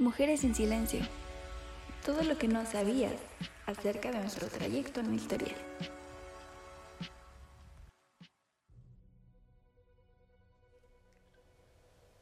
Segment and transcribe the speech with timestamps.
[0.00, 1.00] Mujeres en silencio.
[2.06, 3.12] Todo lo que no sabías
[3.66, 5.54] acerca de nuestro trayecto en historia.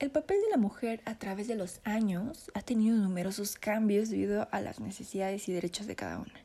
[0.01, 4.49] El papel de la mujer a través de los años ha tenido numerosos cambios debido
[4.51, 6.45] a las necesidades y derechos de cada una.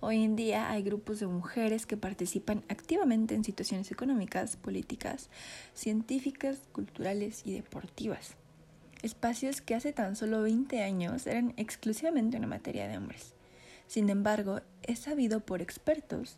[0.00, 5.28] Hoy en día hay grupos de mujeres que participan activamente en situaciones económicas, políticas,
[5.74, 8.39] científicas, culturales y deportivas
[9.02, 13.34] espacios que hace tan solo 20 años eran exclusivamente una materia de hombres.
[13.86, 16.36] Sin embargo, es sabido por expertos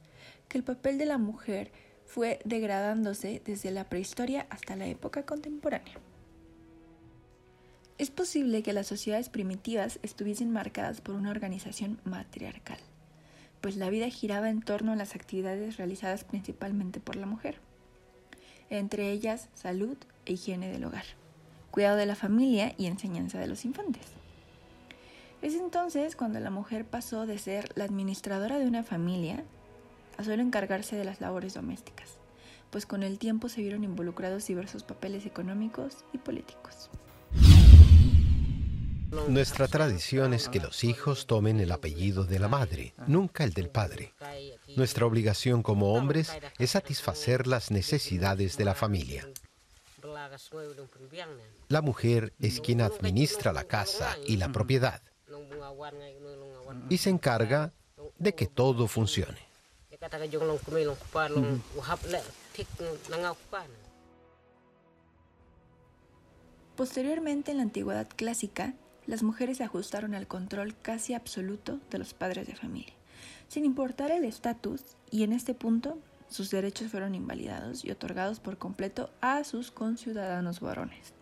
[0.48, 1.72] que el papel de la mujer
[2.06, 5.94] fue degradándose desde la prehistoria hasta la época contemporánea.
[7.98, 12.78] Es posible que las sociedades primitivas estuviesen marcadas por una organización matriarcal,
[13.60, 17.58] pues la vida giraba en torno a las actividades realizadas principalmente por la mujer,
[18.70, 21.21] entre ellas salud e higiene del hogar
[21.72, 24.06] cuidado de la familia y enseñanza de los infantes.
[25.40, 29.42] Es entonces cuando la mujer pasó de ser la administradora de una familia
[30.16, 32.10] a solo encargarse de las labores domésticas,
[32.70, 36.90] pues con el tiempo se vieron involucrados diversos papeles económicos y políticos.
[39.28, 43.68] Nuestra tradición es que los hijos tomen el apellido de la madre, nunca el del
[43.68, 44.14] padre.
[44.76, 49.28] Nuestra obligación como hombres es satisfacer las necesidades de la familia.
[51.68, 55.02] La mujer es quien administra la casa y la propiedad
[56.88, 57.72] y se encarga
[58.18, 59.38] de que todo funcione.
[66.76, 68.74] Posteriormente, en la antigüedad clásica,
[69.06, 72.94] las mujeres se ajustaron al control casi absoluto de los padres de familia,
[73.48, 75.98] sin importar el estatus, y en este punto
[76.32, 81.12] sus derechos fueron invalidados y otorgados por completo a sus conciudadanos varones.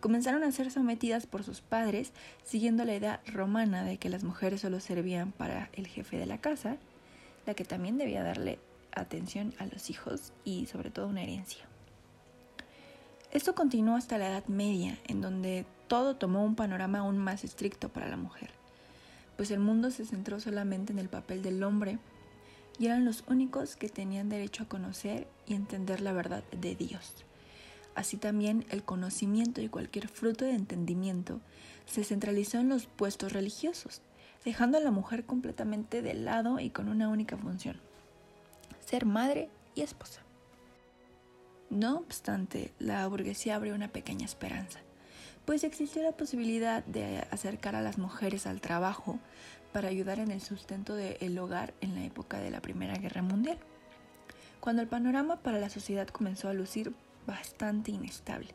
[0.00, 2.12] Comenzaron a ser sometidas por sus padres,
[2.44, 6.38] siguiendo la idea romana de que las mujeres solo servían para el jefe de la
[6.38, 6.76] casa,
[7.46, 8.58] la que también debía darle
[8.92, 11.64] atención a los hijos y sobre todo una herencia.
[13.32, 17.88] Esto continuó hasta la Edad Media, en donde todo tomó un panorama aún más estricto
[17.88, 18.50] para la mujer,
[19.36, 21.98] pues el mundo se centró solamente en el papel del hombre
[22.78, 27.24] y eran los únicos que tenían derecho a conocer y entender la verdad de Dios.
[27.94, 31.40] Así también el conocimiento y cualquier fruto de entendimiento
[31.86, 34.02] se centralizó en los puestos religiosos,
[34.44, 37.80] dejando a la mujer completamente de lado y con una única función,
[38.84, 40.22] ser madre y esposa.
[41.70, 44.80] No obstante, la burguesía abrió una pequeña esperanza,
[45.44, 49.18] pues existió la posibilidad de acercar a las mujeres al trabajo
[49.72, 53.58] para ayudar en el sustento del hogar en la época de la Primera Guerra Mundial,
[54.60, 56.94] cuando el panorama para la sociedad comenzó a lucir
[57.26, 58.48] bastante inestable,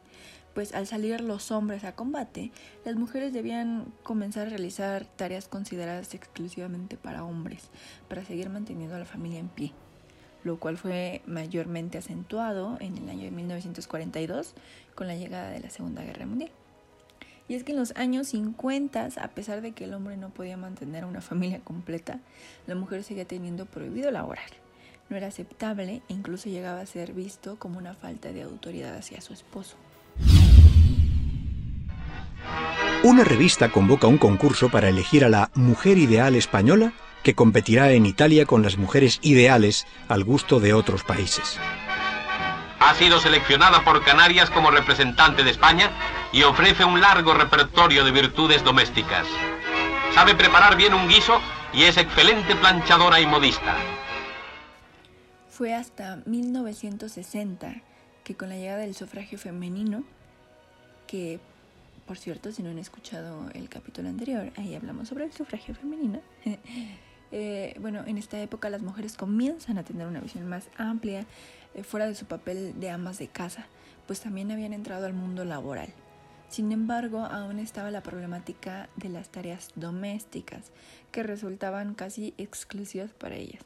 [0.53, 2.51] pues al salir los hombres a combate,
[2.85, 7.69] las mujeres debían comenzar a realizar tareas consideradas exclusivamente para hombres,
[8.07, 9.73] para seguir manteniendo a la familia en pie,
[10.43, 14.53] lo cual fue mayormente acentuado en el año de 1942
[14.95, 16.51] con la llegada de la Segunda Guerra Mundial.
[17.49, 20.55] Y es que en los años 50, a pesar de que el hombre no podía
[20.55, 22.19] mantener una familia completa,
[22.67, 24.51] la mujer seguía teniendo prohibido laborar.
[25.09, 29.19] No era aceptable e incluso llegaba a ser visto como una falta de autoridad hacia
[29.21, 29.75] su esposo.
[33.03, 36.93] Una revista convoca un concurso para elegir a la mujer ideal española
[37.23, 41.59] que competirá en Italia con las mujeres ideales al gusto de otros países.
[42.79, 45.89] Ha sido seleccionada por Canarias como representante de España
[46.31, 49.27] y ofrece un largo repertorio de virtudes domésticas.
[50.13, 51.39] Sabe preparar bien un guiso
[51.73, 53.75] y es excelente planchadora y modista.
[55.49, 57.81] Fue hasta 1960
[58.23, 60.03] que con la llegada del sufragio femenino,
[61.07, 61.39] que
[62.09, 66.21] por cierto, si no han escuchado el capítulo anterior, ahí hablamos sobre el sufragio femenino.
[67.31, 71.27] Eh, bueno, en esta época las mujeres comienzan a tener una visión más amplia
[71.75, 73.67] eh, fuera de su papel de amas de casa,
[74.07, 75.93] pues también habían entrado al mundo laboral.
[76.49, 80.71] Sin embargo, aún estaba la problemática de las tareas domésticas,
[81.11, 83.61] que resultaban casi exclusivas para ellas.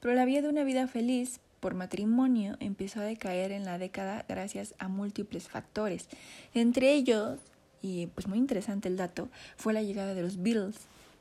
[0.00, 4.24] Pero la vida de una vida feliz por matrimonio empezó a decaer en la década
[4.28, 6.08] gracias a múltiples factores.
[6.54, 7.38] Entre ellos,
[7.80, 10.76] y pues muy interesante el dato, fue la llegada de los Beatles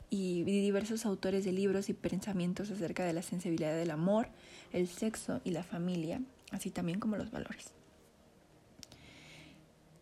[0.10, 4.28] y diversos autores de libros y pensamientos acerca de la sensibilidad del amor,
[4.74, 7.79] el sexo y la familia, así también como los valores.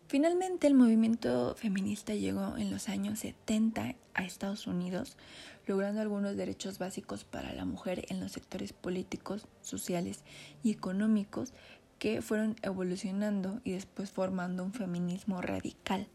[0.08, 5.18] Finalmente, el movimiento feminista llegó en los años 70 a Estados Unidos,
[5.66, 10.24] logrando algunos derechos básicos para la mujer en los sectores políticos, sociales
[10.62, 11.52] y económicos
[11.98, 16.08] que fueron evolucionando y después formando un feminismo radical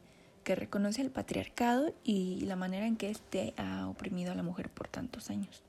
[0.44, 4.72] que reconoce el patriarcado y la manera en que éste ha oprimido a la mujer
[4.72, 5.62] por tantos años.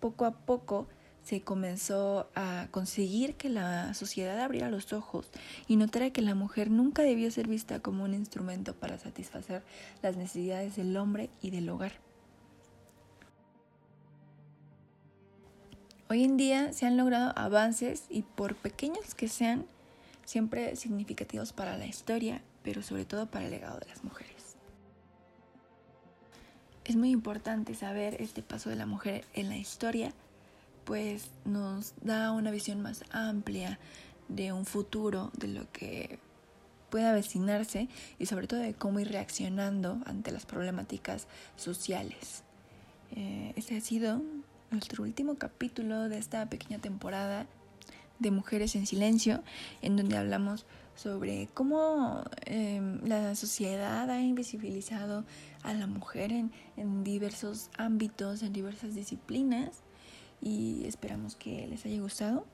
[0.00, 0.88] Poco a poco
[1.24, 5.30] se comenzó a conseguir que la sociedad abriera los ojos
[5.66, 9.62] y notara que la mujer nunca debía ser vista como un instrumento para satisfacer
[10.02, 11.92] las necesidades del hombre y del hogar.
[16.10, 19.64] Hoy en día se han logrado avances y por pequeños que sean,
[20.26, 24.56] siempre significativos para la historia, pero sobre todo para el legado de las mujeres.
[26.84, 30.12] Es muy importante saber este paso de la mujer en la historia,
[30.84, 33.78] pues nos da una visión más amplia
[34.28, 36.18] de un futuro, de lo que
[36.90, 37.88] puede avecinarse
[38.18, 41.26] y sobre todo de cómo ir reaccionando ante las problemáticas
[41.56, 42.44] sociales.
[43.56, 44.22] Este ha sido
[44.70, 47.46] nuestro último capítulo de esta pequeña temporada
[48.18, 49.42] de Mujeres en Silencio,
[49.82, 55.24] en donde hablamos sobre cómo em, la sociedad ha invisibilizado
[55.62, 59.82] a la mujer en, en diversos ámbitos, en diversas disciplinas,
[60.44, 62.44] y esperamos que les haya gustado.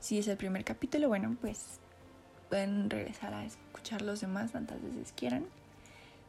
[0.00, 1.78] Si es el primer capítulo, bueno, pues
[2.48, 5.44] pueden regresar a escuchar los demás tantas veces quieran.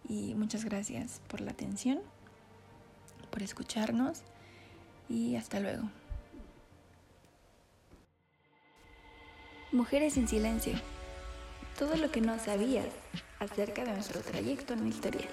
[0.08, 2.02] Y muchas gracias por la atención,
[3.32, 4.22] por escucharnos
[5.08, 5.90] y hasta luego.
[9.72, 10.74] Mujeres en Silencio.
[11.80, 12.86] Todo lo que no sabías
[13.40, 15.28] acerca de nuestro trayecto en la historia.